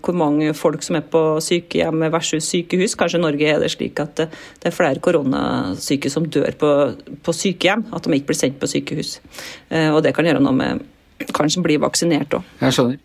hvor 0.01 0.15
mange 0.17 0.53
folk 0.57 0.81
som 0.81 0.95
er 0.97 1.03
på 1.05 1.19
sykehjem 1.45 2.07
versus 2.13 2.47
sykehus. 2.49 2.95
Kanskje 2.97 3.19
i 3.19 3.21
Norge 3.21 3.51
er 3.51 3.59
det 3.61 3.69
slik 3.73 3.99
at 4.01 4.15
det 4.23 4.69
er 4.69 4.73
flere 4.73 5.03
koronasyke 5.03 6.09
som 6.09 6.25
dør 6.25 6.55
på, 6.57 6.71
på 7.21 7.35
sykehjem, 7.35 7.85
at 7.93 8.07
de 8.07 8.17
ikke 8.17 8.31
blir 8.31 8.39
sendt 8.39 8.57
på 8.57 8.71
sykehus. 8.71 9.19
Og 9.93 10.01
det 10.01 10.15
kan 10.17 10.25
gjøre 10.25 10.41
noe 10.41 10.57
med 10.57 10.81
kanskje 11.35 11.63
bli 11.65 11.77
vaksinert 11.81 12.33
òg. 12.37 12.47
Jeg 12.61 12.77
skjønner. 12.77 12.97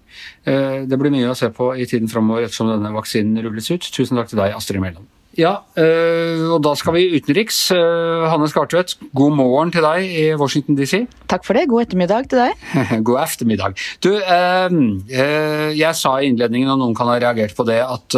Eh, 0.47 0.79
det 0.89 0.99
blir 1.01 1.13
mye 1.15 1.31
å 1.31 1.37
se 1.39 1.51
på 1.55 1.73
i 1.77 1.87
tiden 1.89 2.11
framover 2.13 2.47
ettersom 2.47 2.71
denne 2.73 2.95
vaksinen 2.95 3.43
rulles 3.45 3.71
ut. 3.73 3.91
Tusen 3.93 4.19
takk 4.19 4.33
til 4.33 4.41
deg, 4.41 4.57
Astrid 4.57 4.83
Mæland. 4.83 5.09
Ja, 5.37 5.59
øh, 5.77 6.47
og 6.55 6.63
da 6.65 6.73
skal 6.81 6.95
vi 6.97 7.19
utenriks. 7.19 7.59
Uh, 7.69 8.25
Hanne 8.31 8.49
Skartvedt, 8.49 8.95
god 9.17 9.35
morgen 9.37 9.73
til 9.75 9.85
deg 9.85 10.07
i 10.09 10.23
Washington 10.41 10.79
DC. 10.79 11.03
Takk 11.33 11.45
for 11.45 11.59
det. 11.59 11.67
God 11.69 11.85
ettermiddag 11.85 12.31
til 12.31 12.41
deg. 12.41 12.63
god 13.09 13.21
ettermiddag. 13.21 13.77
Du, 14.01 14.15
øh, 14.17 15.77
jeg 15.77 15.99
sa 15.99 16.15
i 16.17 16.31
innledningen, 16.31 16.71
og 16.73 16.81
noen 16.81 16.97
kan 16.97 17.11
ha 17.11 17.19
reagert 17.21 17.53
på 17.57 17.67
det, 17.69 17.83
at 17.85 18.17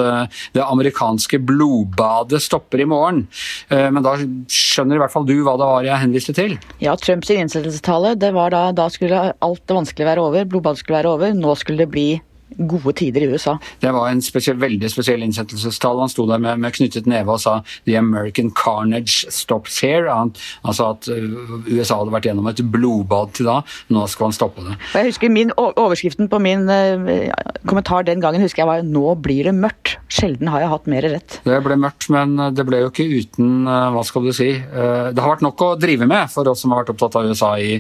det 0.55 0.63
amerikanske 0.63 1.41
blodbadet 1.43 2.41
stopper 2.45 2.85
i 2.85 2.87
morgen. 2.89 3.25
men 3.71 4.05
da 4.05 4.15
skjønner 4.53 4.99
i 4.99 5.01
hvert 5.03 5.13
fall 5.13 5.27
du 5.27 5.35
hva 5.43 5.57
det 5.59 5.69
var 5.69 5.87
jeg 5.87 6.03
henviste 6.05 6.35
til? 6.37 6.57
Ja, 6.83 6.95
Trumps 7.01 7.31
innsettelsestale. 7.35 8.15
Det 8.21 8.31
var 8.37 8.55
da, 8.55 8.63
da 8.77 8.89
skulle 8.93 9.33
alt 9.33 9.65
det 9.67 9.77
vanskelige 9.77 10.11
være 10.11 10.25
over. 10.29 10.49
Blodbadet 10.49 10.83
skulle 10.83 11.01
være 11.01 11.15
over. 11.17 11.35
Nå 11.35 11.55
skulle 11.59 11.83
det 11.83 11.91
bli 11.95 12.09
gode 12.57 12.93
tider 12.99 13.23
i 13.23 13.29
USA. 13.33 13.57
Det 13.81 13.91
var 13.93 14.09
en 14.11 14.23
spesiell, 14.25 14.59
veldig 14.61 14.91
spesiell 14.91 15.23
innsettelsestall. 15.27 16.01
Han 16.03 16.13
sto 16.13 16.27
der 16.29 16.41
med, 16.43 16.61
med, 16.63 16.75
knyttet 16.75 17.09
neve 17.11 17.35
og 17.35 17.43
sa 17.43 17.61
'The 17.87 17.99
American 17.99 18.51
carnage 18.51 19.29
stops 19.33 19.81
here'. 19.85 20.09
Han, 20.09 20.33
sa 20.73 20.91
at 20.95 21.09
uh, 21.09 21.69
USA 21.69 22.01
hadde 22.01 22.15
vært 22.15 22.29
gjennom 22.31 22.49
et 22.51 22.63
blodbad 22.73 23.35
til 23.39 23.51
da. 23.51 23.61
Nå 23.93 24.07
skal 24.09 24.31
han 24.31 24.37
stoppe 24.37 24.65
det. 24.67 24.79
Jeg 24.95 25.13
husker 25.13 25.33
min, 25.33 25.53
Overskriften 25.59 26.29
på 26.29 26.41
min 26.43 26.69
uh, 26.69 27.33
kommentar 27.69 28.07
den 28.07 28.23
gangen 28.25 28.43
husker 28.43 28.65
jeg 28.65 28.71
var 28.71 28.83
'Nå 28.83 29.15
blir 29.23 29.45
det 29.45 29.55
mørkt'. 29.55 29.99
Sjelden 30.09 30.49
har 30.49 30.61
jeg 30.61 30.73
hatt 30.73 30.87
mer 30.87 31.03
rett. 31.03 31.41
Det 31.45 31.63
ble 31.65 31.77
mørkt, 31.77 32.09
men 32.11 32.37
det 32.55 32.65
ble 32.67 32.83
jo 32.83 32.91
ikke 32.91 33.07
uten 33.07 33.69
uh, 33.69 33.91
Hva 33.93 34.05
skal 34.05 34.25
du 34.25 34.33
si? 34.33 34.49
det 34.59 35.21
har 35.21 35.31
vært 35.31 35.43
nok 35.45 35.61
å 35.63 35.69
drive 35.81 36.07
med 36.09 36.31
for 36.31 36.49
oss 36.49 36.63
som 36.63 36.73
har 36.73 36.83
vært 36.83 36.93
opptatt 36.93 37.17
av 37.19 37.27
USA 37.29 37.51
i, 37.59 37.79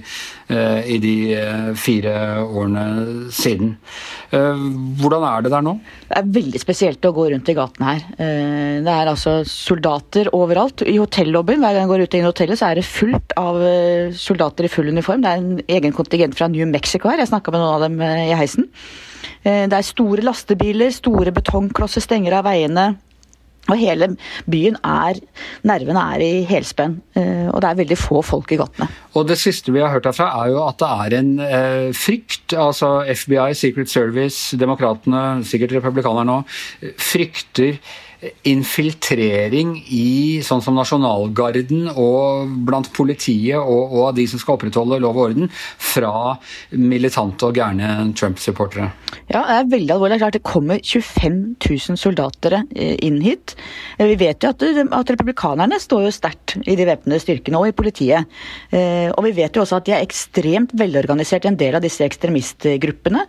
i 0.48 0.96
de 1.00 1.14
fire 1.78 2.12
årene 2.44 2.84
siden. 3.34 3.76
Hvordan 4.98 5.24
er 5.28 5.44
det 5.44 5.52
der 5.52 5.64
nå? 5.64 5.74
Det 6.08 6.18
er 6.20 6.30
veldig 6.38 6.60
spesielt 6.62 7.08
å 7.08 7.12
gå 7.16 7.26
rundt 7.32 7.50
i 7.50 7.56
gatene 7.56 7.88
her. 7.90 8.04
Eh, 8.18 8.76
det 8.84 8.94
er 8.94 9.10
altså 9.10 9.38
soldater 9.48 10.30
overalt. 10.36 10.84
I 10.86 10.98
hotellobbyen, 11.00 11.62
hver 11.62 11.76
gang 11.76 11.84
jeg 11.86 11.92
går 11.92 12.04
ut 12.04 12.16
i 12.18 12.22
hotellet, 12.26 12.60
så 12.60 12.70
er 12.70 12.80
det 12.80 12.86
fullt 12.88 13.34
av 13.40 13.60
eh, 13.64 14.14
soldater 14.18 14.68
i 14.68 14.72
full 14.72 14.90
uniform. 14.92 15.24
Det 15.24 15.32
er 15.32 15.42
en 15.42 15.66
egen 15.78 15.96
kontingent 15.96 16.38
fra 16.38 16.50
New 16.52 16.68
Mexico 16.70 17.10
her. 17.12 17.22
Jeg 17.22 17.32
snakka 17.32 17.54
med 17.54 17.62
noen 17.62 17.76
av 17.76 17.86
dem 17.86 18.00
eh, 18.04 18.30
i 18.30 18.38
heisen. 18.38 18.70
Det 19.48 19.72
er 19.72 19.86
store 19.86 20.22
lastebiler, 20.26 20.90
store 20.92 21.30
betongklosser 21.32 22.02
stenger 22.04 22.34
av 22.40 22.44
veiene. 22.48 22.90
Og 23.68 23.76
hele 23.80 24.12
byen 24.48 24.78
er 24.86 25.20
Nervene 25.68 26.02
er 26.14 26.24
i 26.24 26.32
helspenn, 26.48 26.98
eh, 27.18 27.48
og 27.50 27.60
det 27.62 27.70
er 27.70 27.80
veldig 27.82 27.98
få 28.00 28.22
folk 28.24 28.52
i 28.54 28.58
gatene. 28.60 28.88
Og 29.18 29.26
det 29.28 29.38
siste 29.40 29.74
vi 29.74 29.82
har 29.82 29.92
hørt 29.92 30.08
herfra, 30.08 30.30
er 30.42 30.52
jo 30.54 30.62
at 30.64 30.80
det 30.80 30.90
er 31.04 31.16
en 31.18 31.32
eh, 31.44 31.88
frykt. 31.96 32.54
Altså 32.56 33.02
FBI, 33.12 33.52
Secret 33.58 33.90
Service, 33.92 34.56
demokratene, 34.58 35.44
sikkert 35.48 35.76
republikanerne 35.78 36.40
òg, 36.40 36.58
frykter 37.02 37.76
infiltrering 38.48 39.76
i 39.94 40.40
sånn 40.42 40.62
som 40.64 40.74
Nasjonalgarden 40.78 41.86
og 41.92 42.50
blant 42.66 42.90
politiet 42.96 43.58
og, 43.60 43.94
og 43.94 44.16
de 44.16 44.24
som 44.30 44.40
skal 44.42 44.56
opprettholde 44.56 44.98
lov 45.04 45.18
og 45.18 45.28
orden, 45.28 45.50
fra 45.52 46.34
militante 46.74 47.46
og 47.46 47.58
gærne 47.58 48.10
Trump-supportere. 48.18 48.90
Ja, 49.28 49.44
det 49.44 49.58
er 49.58 49.70
veldig 49.74 49.94
alvorlig. 49.94 50.16
Det 50.16 50.18
er 50.18 50.24
klart 50.24 50.38
det 50.38 50.46
kommer 50.46 50.82
25 50.82 51.38
000 51.62 52.00
soldater 52.00 52.58
eh, 52.62 52.96
inn 53.06 53.20
hit. 53.22 53.54
Eh, 53.98 54.08
vi 54.10 54.18
vet 54.24 54.42
jo 54.42 54.50
at, 54.54 54.66
at 54.66 55.14
republikanerne 55.14 55.78
står 55.82 56.08
jo 56.08 56.14
sterkt 56.14 56.56
i 56.64 56.76
de 56.78 56.88
væpnede 56.88 57.22
styrkene 57.22 57.60
og 57.60 57.70
i 57.70 57.76
politiet. 57.76 58.26
Eh, 58.74 59.12
og 59.12 59.22
vi 59.28 59.36
vet 59.38 59.54
jo 59.54 59.62
også 59.62 59.78
at 59.78 59.86
de 59.86 59.94
er 59.94 60.04
ekstremt 60.06 60.74
velorganisert 60.78 61.46
en 61.46 61.58
del 61.60 61.78
av 61.78 61.86
disse 61.86 62.06
ekstremistgruppene. 62.06 63.26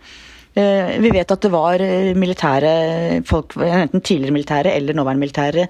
Eh, 0.58 0.96
vi 0.98 1.12
vet 1.14 1.30
at 1.30 1.44
det 1.44 1.50
var 1.52 1.82
eh, 1.84 2.10
militære 2.18 3.22
folk, 3.28 3.54
enten 3.62 4.02
tidligere 4.02 4.34
militære 4.34 4.72
eller 4.74 4.96
nåværende 4.98 5.22
militære, 5.22 5.66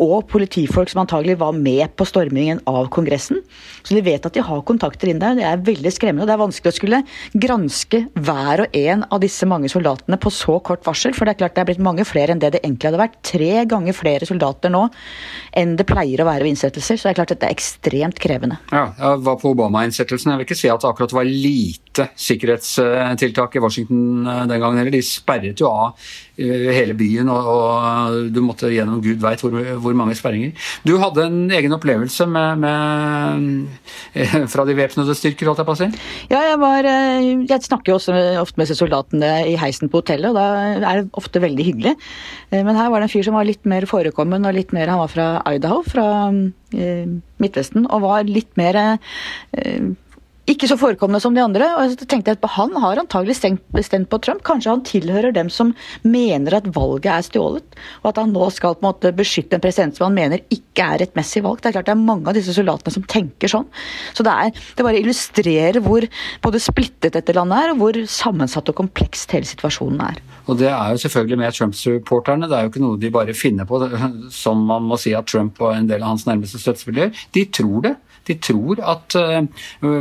og 0.00 0.24
politifolk 0.30 0.90
som 0.90 1.02
antagelig 1.02 1.36
var 1.40 1.52
med 1.56 1.92
på 1.98 2.06
stormingen 2.08 2.62
av 2.70 2.88
Kongressen. 2.92 3.42
Så 3.82 3.96
de 3.96 4.02
vet 4.04 4.24
at 4.24 4.34
de 4.36 4.44
har 4.44 4.62
kontakter 4.66 5.10
inn 5.12 5.20
der. 5.20 5.36
Det 5.36 5.44
er 5.46 5.64
veldig 5.66 5.92
skremmende. 5.92 6.24
og 6.24 6.30
Det 6.30 6.36
er 6.36 6.42
vanskelig 6.44 6.72
å 6.72 6.78
skulle 6.78 7.02
granske 7.44 8.02
hver 8.16 8.64
og 8.64 8.78
en 8.80 9.04
av 9.08 9.20
disse 9.22 9.48
mange 9.48 9.68
soldatene 9.72 10.18
på 10.20 10.32
så 10.32 10.58
kort 10.64 10.86
varsel. 10.86 11.14
For 11.16 11.28
det 11.28 11.36
er 11.36 11.40
klart 11.42 11.58
det 11.58 11.64
er 11.64 11.70
blitt 11.72 11.84
mange 11.84 12.06
flere 12.08 12.34
enn 12.34 12.40
det 12.42 12.54
det 12.56 12.62
egentlig 12.64 12.90
hadde 12.90 13.02
vært. 13.02 13.20
Tre 13.30 13.64
ganger 13.70 13.96
flere 13.96 14.28
soldater 14.28 14.72
nå 14.72 14.86
enn 15.60 15.76
det 15.76 15.88
pleier 15.88 16.22
å 16.22 16.28
være 16.28 16.46
ved 16.46 16.54
innsettelser. 16.54 16.96
Så 16.96 17.08
det 17.08 17.12
er 17.12 17.20
klart 17.20 17.34
dette 17.34 17.50
er 17.50 17.56
ekstremt 17.56 18.20
krevende. 18.22 18.60
Ja, 18.72 18.88
jeg 18.96 19.22
var 19.26 19.38
på 19.42 19.52
Obama-innsettelsen. 19.52 20.32
Jeg 20.32 20.40
vil 20.40 20.48
ikke 20.48 20.60
si 20.62 20.72
at 20.72 20.80
det 20.80 20.90
akkurat 20.90 21.16
var 21.16 21.28
lite 21.28 22.08
sikkerhetstiltak 22.16 23.56
i 23.58 23.64
Washington 23.64 24.24
eh, 24.24 24.44
den 24.48 24.62
gangen 24.62 24.80
heller. 24.80 24.96
De 24.96 25.04
sperret 25.04 25.60
jo 25.60 25.68
av 25.68 26.10
hele 26.40 26.94
byen, 26.98 27.28
og, 27.32 27.48
og 27.52 28.30
du 28.34 28.40
måtte 28.44 28.70
gjennom 28.72 29.02
gud 29.04 29.20
veit 29.22 29.42
hvor, 29.44 29.54
hvor, 29.82 29.96
mange 29.96 30.16
sperringer. 30.18 30.54
Du 30.86 30.94
hadde 31.02 31.26
en 31.28 31.52
egen 31.54 31.74
opplevelse 31.76 32.26
med, 32.30 32.62
med, 32.64 33.86
eh, 34.14 34.36
fra 34.50 34.66
de 34.68 34.76
væpnede 34.78 35.16
styrker, 35.18 35.50
holdt 35.50 35.62
jeg 35.62 35.68
på 35.68 35.76
å 35.76 35.80
si? 35.80 35.90
Ja, 36.32 36.42
jeg 36.48 36.60
var 36.62 36.86
Jeg 36.86 37.66
snakker 37.66 37.92
jo 37.92 37.98
også 38.00 38.16
ofte 38.40 38.60
med 38.60 38.72
soldatene 38.72 39.32
i 39.50 39.56
heisen 39.60 39.92
på 39.92 40.02
hotellet, 40.02 40.32
og 40.32 40.38
da 40.38 40.90
er 40.90 41.02
det 41.02 41.08
ofte 41.20 41.42
veldig 41.42 41.66
hyggelig. 41.70 41.96
Men 42.50 42.76
her 42.76 42.90
var 42.90 43.00
det 43.00 43.10
en 43.10 43.14
fyr 43.14 43.26
som 43.26 43.36
var 43.38 43.48
litt 43.48 43.66
mer 43.68 43.86
forekommen, 43.90 44.46
og 44.46 44.56
litt 44.56 44.74
mer 44.76 44.90
Han 44.90 45.02
var 45.02 45.12
fra 45.12 45.26
Idaho, 45.52 45.82
fra 45.86 46.06
Midtvesten, 47.40 47.86
og 47.90 48.06
var 48.06 48.28
litt 48.28 48.56
mer 48.60 48.80
ikke 50.50 50.68
så 50.70 50.76
forekommende 50.80 51.20
som 51.22 51.34
de 51.36 51.42
andre. 51.42 51.66
og 51.78 51.92
så 51.92 52.06
tenkte 52.08 52.32
jeg 52.32 52.38
at 52.40 52.50
Han 52.56 52.74
har 52.82 53.00
antagelig 53.00 53.36
stemt 53.36 54.10
på 54.10 54.18
Trump. 54.22 54.42
Kanskje 54.46 54.70
han 54.70 54.84
tilhører 54.86 55.34
dem 55.34 55.50
som 55.50 55.74
mener 56.02 56.56
at 56.58 56.68
valget 56.74 57.10
er 57.12 57.26
stjålet, 57.26 57.78
og 58.02 58.10
at 58.10 58.20
han 58.22 58.32
nå 58.32 58.50
skal 58.50 58.74
på 58.74 58.84
en 58.84 58.88
måte 58.90 59.12
beskytte 59.16 59.56
en 59.56 59.62
president 59.62 59.96
som 59.96 60.08
han 60.08 60.16
mener 60.16 60.42
ikke 60.50 60.86
er 60.86 61.04
rettmessig 61.04 61.42
valgt. 61.44 61.62
Det 61.62 61.70
er 61.70 61.78
klart 61.78 61.90
det 61.90 61.94
er 61.94 62.02
mange 62.02 62.28
av 62.30 62.36
disse 62.38 62.54
soldatene 62.56 62.94
som 62.94 63.06
tenker 63.06 63.52
sånn. 63.52 63.68
Så 64.16 64.26
det, 64.26 64.32
er, 64.32 64.50
det 64.76 64.86
bare 64.86 65.00
illustrerer 65.00 65.80
hvor 65.84 66.06
både 66.42 66.62
splittet 66.62 67.14
dette 67.16 67.36
landet 67.36 67.58
er, 67.60 67.72
og 67.74 67.82
hvor 67.82 68.00
sammensatt 68.10 68.70
og 68.72 68.80
komplekst 68.82 69.36
hele 69.36 69.48
situasjonen 69.48 70.02
er. 70.10 70.20
Og 70.50 70.58
det 70.58 70.70
er 70.72 70.94
jo 70.94 71.02
selvfølgelig 71.04 71.38
med 71.38 71.56
Trump-supporterne. 71.56 72.48
Det 72.50 72.56
er 72.56 72.66
jo 72.66 72.72
ikke 72.72 72.82
noe 72.82 73.00
de 73.00 73.14
bare 73.14 73.36
finner 73.36 73.68
på, 73.68 73.82
som 74.34 74.62
man 74.66 74.86
må 74.88 74.98
si 75.00 75.14
at 75.14 75.28
Trump 75.30 75.60
og 75.62 75.76
en 75.76 75.90
del 75.90 76.02
av 76.02 76.16
hans 76.16 76.26
nærmeste 76.26 76.58
støttespillere. 76.58 77.14
De 77.36 77.46
tror 77.54 77.84
det. 77.86 77.98
De 78.28 78.36
tror 78.42 78.80
at 78.84 79.16
uh, 79.16 79.40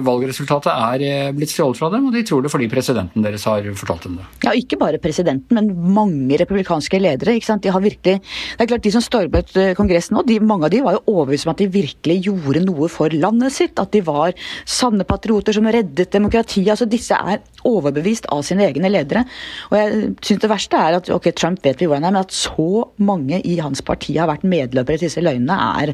valgresultatet 0.06 0.70
er 0.72 1.04
uh, 1.30 1.36
blitt 1.36 1.54
stjålet 1.54 1.80
fra 1.80 1.90
dem, 1.94 2.10
og 2.10 2.16
de 2.16 2.24
tror 2.28 2.44
det 2.44 2.52
fordi 2.54 2.70
presidenten 2.72 3.26
deres 3.26 3.46
har 3.48 3.66
fortalt 3.80 4.08
dem 4.08 4.18
det. 4.20 4.28
Ja, 4.46 4.56
ikke 4.58 4.80
bare 4.82 5.02
presidenten, 5.02 5.56
men 5.56 5.72
mange 5.96 6.40
republikanske 6.42 7.00
ledere. 7.02 7.38
ikke 7.38 7.50
sant? 7.50 7.64
De 7.64 7.74
har 7.74 7.84
virkelig, 7.84 8.20
det 8.20 8.66
er 8.66 8.70
klart 8.70 8.86
De 8.86 8.94
som 8.96 9.04
stormet 9.04 9.56
uh, 9.58 9.72
Kongressen 9.78 10.18
nå, 10.18 10.26
de, 10.28 10.40
mange 10.44 10.68
av 10.68 10.74
de 10.74 10.84
var 10.86 10.98
jo 10.98 11.16
overbevist 11.16 11.48
om 11.48 11.54
at 11.54 11.64
de 11.64 11.70
virkelig 11.72 12.20
gjorde 12.28 12.64
noe 12.66 12.90
for 12.92 13.14
landet 13.14 13.56
sitt. 13.56 13.80
At 13.80 13.94
de 13.96 14.04
var 14.06 14.36
sanne 14.68 15.08
patrioter 15.08 15.56
som 15.56 15.68
reddet 15.70 16.12
demokratiet. 16.14 16.74
altså 16.74 16.90
Disse 16.90 17.16
er 17.16 17.44
overbevist 17.68 18.30
av 18.34 18.44
sine 18.48 18.68
egne 18.68 18.92
ledere. 18.92 19.26
Og 19.72 19.78
jeg 19.80 20.02
synes 20.26 20.44
Det 20.44 20.52
verste 20.52 20.80
er 20.80 21.00
at 21.00 21.10
ok, 21.14 21.32
Trump 21.36 21.64
vet 21.66 21.80
vi 21.80 21.88
hvordan 21.90 22.08
han 22.08 22.16
er, 22.16 22.20
men 22.20 22.28
at 22.28 22.36
så 22.36 22.90
mange 22.98 23.42
i 23.46 23.58
hans 23.60 23.82
parti 23.86 24.18
har 24.18 24.30
vært 24.30 24.48
medløpere 24.48 25.00
til 25.00 25.10
disse 25.10 25.24
løgnene, 25.24 25.58
er 25.84 25.94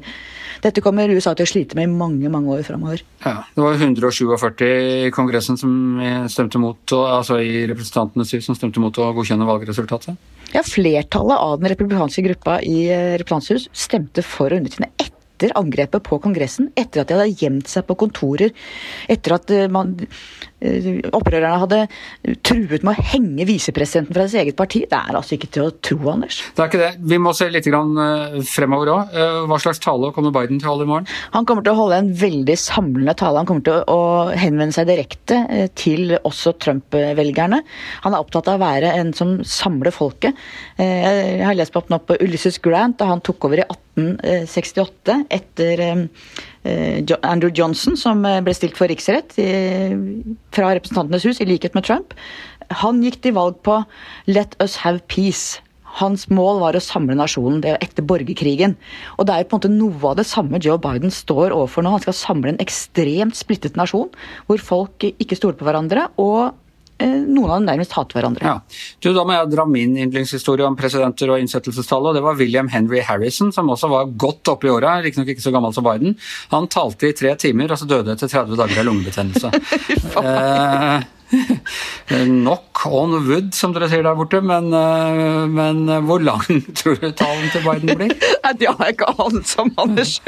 dette 0.63 0.81
kommer 0.81 1.11
USA 1.11 1.33
til 1.35 1.45
å 1.45 1.49
slite 1.49 1.77
med 1.77 1.89
i 1.89 1.93
mange 1.93 2.14
mange 2.31 2.53
år 2.55 2.63
framover. 2.67 3.01
Ja, 3.25 3.37
det 3.55 3.65
var 3.65 3.75
147 3.79 4.23
i 4.65 5.11
Kongressen 5.15 5.59
som 5.59 5.73
stemte 6.31 6.61
mot, 6.61 6.95
altså 6.95 7.41
i 7.43 7.65
Representantenes 7.69 8.33
hus 8.35 8.47
som 8.47 8.57
stemte 8.57 8.83
mot 8.83 8.97
å 9.01 9.11
godkjenne 9.17 9.47
valgresultatet? 9.47 10.15
Ja, 10.55 10.63
Flertallet 10.63 11.37
av 11.41 11.59
den 11.59 11.71
republikanske 11.73 12.23
gruppa 12.25 12.61
i 12.63 12.85
eh, 12.87 13.17
Representantens 13.19 13.67
hus 13.67 13.85
stemte 13.85 14.23
for 14.23 14.53
å 14.53 14.59
undertegne 14.61 14.91
etter 15.35 15.51
angrepet 15.59 16.03
på 16.07 16.19
Kongressen, 16.23 16.69
etter 16.79 17.01
at 17.01 17.09
de 17.09 17.17
hadde 17.17 17.41
gjemt 17.41 17.67
seg 17.67 17.83
på 17.89 17.97
kontorer, 18.05 18.53
etter 19.11 19.35
at 19.35 19.51
eh, 19.51 19.67
man 19.71 19.97
opprørerne 21.15 21.61
hadde 21.61 21.81
truet 22.45 22.85
med 22.85 22.93
å 22.93 23.05
henge 23.13 23.47
visepresidenten 23.47 24.15
fra 24.15 24.25
sitt 24.29 24.41
eget 24.41 24.57
parti. 24.59 24.83
Det 24.89 24.97
er 24.97 25.17
altså 25.17 25.37
ikke 25.37 25.51
til 25.55 25.67
å 25.67 25.73
tro, 25.85 25.99
Anders. 26.11 26.41
Det 26.55 26.63
er 26.63 26.71
ikke 26.71 26.81
det. 26.81 26.91
Vi 27.13 27.19
må 27.21 27.33
se 27.37 27.49
litt 27.51 27.69
eh, 27.69 28.37
fremover 28.49 28.93
òg. 28.93 29.15
Eh, 29.15 29.39
hva 29.49 29.59
slags 29.61 29.81
tale 29.83 30.11
kommer 30.15 30.35
Biden 30.35 30.61
til 30.61 30.69
å 30.69 30.73
holde 30.73 30.87
i 30.87 30.91
morgen? 30.91 31.09
Han 31.35 31.47
kommer 31.47 31.65
til 31.65 31.75
å 31.75 31.81
holde 31.83 32.01
en 32.03 32.11
veldig 32.19 32.57
samlende 32.59 33.15
tale. 33.19 33.41
Han 33.41 33.49
kommer 33.49 33.65
til 33.67 33.81
å 33.91 34.01
henvende 34.35 34.75
seg 34.75 34.89
direkte 34.89 35.69
til 35.77 36.17
også 36.21 36.55
Trump-velgerne. 36.63 37.61
Han 38.05 38.15
er 38.15 38.21
opptatt 38.25 38.49
av 38.51 38.59
å 38.59 38.65
være 38.65 38.93
en 38.99 39.13
som 39.15 39.37
samler 39.47 39.93
folket. 39.95 40.35
Jeg 40.79 41.43
har 41.45 41.55
lest 41.57 41.73
på 41.73 41.83
opp 41.85 42.11
Ulysses 42.19 42.57
Grant 42.63 42.97
da 42.99 43.07
han 43.11 43.21
tok 43.25 43.47
over 43.47 43.61
i 43.61 43.65
1868 43.67 45.19
etter 45.35 45.85
Eh, 45.85 46.05
Andrew 46.65 47.51
Johnson, 47.53 47.97
som 47.99 48.25
eh, 48.25 48.41
ble 48.45 48.55
stilt 48.57 48.77
for 48.77 48.89
riksrett 48.91 49.35
fra 49.35 50.71
Representantenes 50.73 51.27
hus, 51.27 51.41
i 51.41 51.49
likhet 51.49 51.77
med 51.77 51.85
Trump. 51.85 52.15
Han 52.81 53.03
gikk 53.05 53.21
til 53.21 53.35
valg 53.37 53.61
på 53.63 53.83
'Let 54.27 54.55
us 54.59 54.77
have 54.81 55.05
peace'. 55.07 55.61
Hans 56.01 56.27
mål 56.27 56.59
var 56.59 56.75
å 56.75 56.83
samle 56.83 57.15
nasjonen 57.15 57.61
det 57.61 57.77
etter 57.79 58.03
borgerkrigen. 58.03 58.75
Og 59.17 59.27
det 59.27 59.33
er 59.33 59.43
jo 59.43 59.47
på 59.47 59.55
en 59.55 59.59
måte 59.61 59.71
noe 59.71 60.09
av 60.11 60.17
det 60.17 60.25
samme 60.27 60.59
Joe 60.59 60.77
Biden 60.77 61.11
står 61.13 61.55
overfor 61.55 61.85
nå. 61.85 61.93
Han 61.95 62.03
skal 62.03 62.17
samle 62.19 62.51
en 62.51 62.59
ekstremt 62.59 63.37
splittet 63.37 63.77
nasjon, 63.79 64.09
hvor 64.47 64.59
folk 64.59 64.99
ikke 64.99 65.37
stoler 65.39 65.55
på 65.55 65.63
hverandre, 65.63 66.09
og 66.19 66.51
Eh, 66.51 66.64
noen 67.03 67.49
av 67.49 67.57
dem 67.59 67.67
nærmest 67.67 67.95
hater 67.97 68.19
hverandre. 68.19 68.45
Ja. 68.47 68.83
Du, 69.03 69.09
da 69.15 69.25
må 69.27 69.35
jeg 69.35 69.51
dra 69.51 69.65
min 69.69 69.97
yndlingshistorie 70.05 70.67
om 70.67 70.77
presidenter 70.79 71.33
og 71.33 71.41
innsettelsestallet. 71.43 72.15
Det 72.17 72.23
var 72.25 72.39
William 72.39 72.69
Henry 72.71 73.01
Harrison, 73.05 73.51
som 73.55 73.71
også 73.73 73.89
var 73.91 74.13
godt 74.25 74.53
oppe 74.53 74.69
i 74.69 74.73
åra, 74.73 74.97
riktignok 75.03 75.33
ikke 75.33 75.43
så 75.43 75.53
gammel 75.55 75.75
som 75.75 75.85
Biden. 75.87 76.15
Han 76.53 76.69
talte 76.71 77.09
i 77.09 77.17
tre 77.17 77.35
timer, 77.41 77.71
og 77.71 77.81
så 77.81 77.89
døde 77.89 78.15
etter 78.15 78.31
30 78.31 78.61
dager 78.61 78.81
av 78.81 78.89
lungebetennelse. 78.89 79.51
eh, 80.23 81.14
Knock 82.09 82.85
on 82.85 83.17
wood, 83.27 83.51
som 83.57 83.73
dere 83.75 83.89
sier 83.91 84.05
der 84.05 84.17
borte, 84.17 84.41
men, 84.45 84.71
eh, 84.75 85.45
men 85.49 85.85
hvor 86.07 86.23
lang 86.23 86.45
tror 86.77 86.99
du 87.01 87.09
talen 87.11 87.51
til 87.53 87.65
Biden 87.65 87.95
blir? 87.99 88.15
Det 88.59 88.69
har 88.69 88.81
jeg 88.85 88.93
ikke 88.93 89.07
anelse 89.19 89.61
om, 89.63 89.71
Anders. 89.81 90.19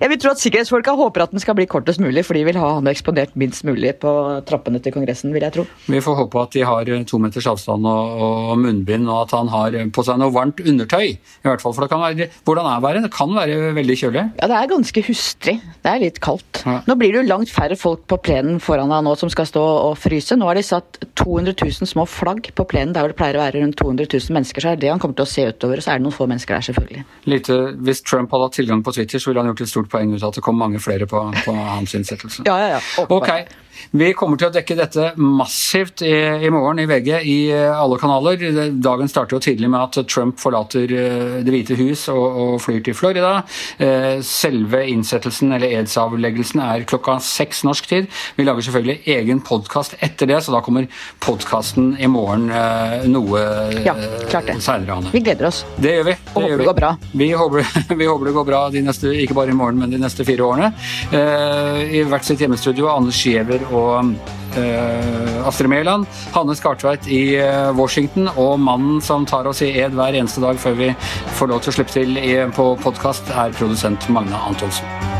Jeg 0.00 0.10
vil 0.10 0.18
tro 0.20 0.32
at 0.34 0.40
Sikkerhetsfolka 0.42 0.92
håper 0.98 1.22
at 1.24 1.32
den 1.32 1.40
skal 1.40 1.56
bli 1.56 1.64
kortest 1.70 2.00
mulig, 2.02 2.24
for 2.26 2.36
de 2.36 2.42
vil 2.44 2.58
ha 2.60 2.74
han 2.76 2.90
eksponert 2.90 3.32
minst 3.38 3.64
mulig 3.66 3.94
på 4.02 4.10
trappene 4.48 4.80
til 4.82 4.92
Kongressen, 4.94 5.32
vil 5.34 5.46
jeg 5.46 5.54
tro. 5.54 5.64
Vi 5.88 6.02
får 6.04 6.18
håpe 6.18 6.42
at 6.42 6.56
de 6.56 6.64
har 6.66 6.90
to 7.08 7.20
meters 7.22 7.48
avstand 7.48 7.86
og, 7.88 8.20
og 8.50 8.58
munnbind, 8.60 9.08
og 9.08 9.22
at 9.22 9.36
han 9.38 9.50
har 9.52 9.78
på 9.94 10.04
seg 10.06 10.20
noe 10.20 10.34
varmt 10.34 10.60
undertøy. 10.60 11.14
i 11.14 11.46
hvert 11.48 11.62
fall, 11.62 11.76
for 11.76 11.86
det 11.86 11.92
kan 11.94 12.02
være, 12.02 12.28
Hvordan 12.46 12.68
er 12.68 12.82
været? 12.84 13.06
Det 13.06 13.12
kan 13.14 13.32
være 13.34 13.72
veldig 13.78 13.96
kjølig? 14.02 14.26
Ja, 14.42 14.50
det 14.50 14.58
er 14.58 14.70
ganske 14.74 15.06
hustrig. 15.08 15.56
Det 15.86 15.92
er 15.92 16.02
litt 16.02 16.20
kaldt. 16.24 16.62
Ja. 16.66 16.80
Nå 16.86 16.98
blir 17.00 17.14
det 17.14 17.22
jo 17.22 17.30
langt 17.30 17.52
færre 17.52 17.78
folk 17.80 18.04
på 18.10 18.20
plenen 18.28 18.60
foran 18.62 18.92
deg 18.92 19.06
nå 19.06 19.14
som 19.18 19.32
skal 19.32 19.48
stå 19.48 19.64
og 19.78 19.98
fryse. 20.00 20.36
Nå 20.38 20.48
har 20.48 20.58
de 20.58 20.64
satt 20.66 21.00
200 21.18 21.54
000 21.62 21.90
små 21.90 22.06
flagg 22.10 22.50
på 22.56 22.66
plenen 22.68 22.94
der 22.94 23.04
hvor 23.04 23.12
det 23.12 23.18
pleier 23.18 23.38
å 23.38 23.44
være 23.44 23.62
rundt 23.62 23.78
200 23.80 24.08
000 24.12 24.36
mennesker. 24.36 24.64
Så 24.64 24.72
er 24.72 24.80
det 24.80 24.92
han 24.92 25.02
kommer 25.02 25.18
til 25.18 25.26
å 25.26 25.32
se 25.32 25.46
utover, 25.50 25.80
og 25.80 25.86
så 25.86 25.92
er 25.92 26.00
det 26.00 26.06
noen 26.06 26.16
få 26.16 26.28
mennesker 26.30 26.56
der, 26.56 26.66
selvfølgelig. 26.70 27.04
Lite, 27.32 27.60
hvis 27.86 28.02
Trump 28.06 28.34
hadde 28.34 28.48
hatt 28.48 28.58
tilgang 28.60 28.82
på 28.86 28.96
Twitter, 28.96 29.22
så 29.22 29.30
ville 29.30 29.44
han 29.44 29.52
gjort 29.52 29.66
et 29.66 29.74
stort 29.74 29.92
poeng 29.92 30.14
ut 30.14 30.22
av 30.22 30.32
at 30.32 30.40
det 30.40 30.46
kom 30.46 30.58
mange 30.60 30.82
flere 30.82 31.08
på, 31.10 31.22
på 31.44 31.56
hans 31.60 31.96
innsettelse. 31.98 32.48
Ja, 32.48 32.58
ja, 32.62 32.76
ja. 32.76 33.06
Ok, 33.06 33.30
vi 33.96 34.10
kommer 34.16 34.38
til 34.40 34.48
å 34.48 34.54
dekke 34.54 34.76
dette 34.78 35.10
massivt 35.20 36.02
i, 36.06 36.12
i, 36.46 36.50
morgen 36.52 36.80
i 36.82 36.86
VG 36.88 37.10
i 37.28 37.36
eh, 37.54 37.72
alle 37.72 37.98
kanaler. 38.00 38.40
Dagen 38.82 39.10
starter 39.10 39.36
jo 39.36 39.42
tidlig 39.44 39.70
med 39.72 39.82
at 39.82 40.08
Trump 40.10 40.40
forlater 40.40 40.90
eh, 40.90 41.36
Det 41.44 41.52
hvite 41.52 41.76
hus 41.78 42.06
og, 42.12 42.24
og 42.24 42.54
flyr 42.64 42.82
til 42.86 42.96
Florida. 42.96 43.42
Eh, 43.82 44.18
selve 44.26 44.82
innsettelsen 44.90 45.54
eller 45.56 45.76
edsavleggelsen 45.80 46.62
er 46.64 46.86
klokka 46.88 47.18
seks 47.24 47.64
norsk 47.68 47.90
tid. 47.90 48.10
Vi 48.36 48.46
lager 48.46 48.66
selvfølgelig 48.66 49.16
egen 49.16 49.42
podkast 49.44 49.65
etter 50.00 50.30
det, 50.30 50.40
så 50.44 50.54
da 50.54 50.60
kommer 50.64 50.86
podkasten 51.22 51.94
i 51.98 52.08
morgen 52.10 52.48
noe 53.10 53.42
ja, 53.84 53.94
klart 54.30 54.50
seinere. 54.62 55.00
Vi 55.12 55.22
gleder 55.24 55.48
oss. 55.50 55.64
Det 55.76 55.96
gjør 55.98 56.08
vi. 56.10 56.16
Det 56.16 56.34
og 56.34 56.42
håper 56.46 56.62
det 56.62 56.68
går 56.70 56.78
bra. 56.80 56.92
Vi 57.12 57.30
håper, 57.32 57.66
vi 58.00 58.08
håper, 58.08 58.30
det 58.30 58.34
går 58.38 58.48
bra 58.48 58.62
de 58.72 58.82
neste, 58.86 59.12
ikke 59.24 59.36
bare 59.36 59.54
i 59.54 59.58
morgen, 59.58 59.80
men 59.82 59.92
de 59.92 60.00
neste 60.00 60.26
fire 60.26 60.46
årene. 60.46 60.72
I 61.92 62.02
hvert 62.06 62.26
sitt 62.26 62.42
hjemmestudio, 62.42 62.88
Anders 62.92 63.20
Giæver 63.26 63.66
og 63.74 64.14
Astrid 65.46 65.68
Mæland, 65.68 66.06
Hanne 66.32 66.56
Skartveit 66.56 67.08
i 67.12 67.36
Washington 67.76 68.30
og 68.36 68.56
mannen 68.60 69.02
som 69.04 69.26
tar 69.28 69.48
oss 69.50 69.62
i 69.66 69.72
ed 69.82 69.96
hver 69.98 70.16
eneste 70.16 70.40
dag 70.44 70.58
før 70.60 70.78
vi 70.80 70.92
får 71.36 71.52
lov 71.52 71.62
til 71.64 71.74
å 71.74 71.76
slippe 71.80 71.96
til 71.98 72.16
i, 72.22 72.32
på 72.56 72.72
podkast, 72.82 73.30
er 73.36 73.54
produsent 73.56 74.08
Magne 74.12 74.40
Antonsen. 74.48 75.15